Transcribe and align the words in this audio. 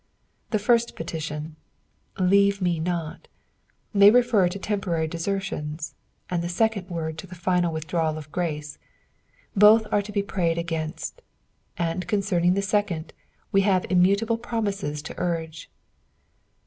The 0.49 0.57
first 0.57 0.95
petition, 0.95 1.57
'^ 2.17 2.27
leave 2.29 2.59
ma 2.59 2.81
not,'" 2.81 3.27
may 3.93 4.09
refer 4.09 4.47
to 4.47 4.57
temporary 4.57 5.07
desertions, 5.07 5.93
nnd 6.27 6.41
the 6.41 6.49
second 6.49 6.89
word 6.89 7.19
to 7.19 7.27
the 7.27 7.35
final 7.35 7.71
witbdrawHl 7.71 8.17
of 8.17 8.31
grace, 8.31 8.79
both 9.55 9.85
are 9.91 10.01
to 10.01 10.11
be 10.11 10.23
prayed 10.23 10.57
againet; 10.57 11.11
and 11.77 12.07
concerning 12.07 12.55
the 12.55 12.63
second, 12.63 13.13
wo 13.51 13.59
have 13.61 13.85
immutable 13.91 14.39
promises 14.39 15.03
to 15.03 15.13
urge. 15.19 15.69